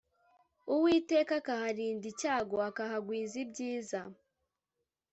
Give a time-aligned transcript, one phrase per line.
[0.73, 3.99] Uwiteka akaharinda icyago akahagwiza ibyiza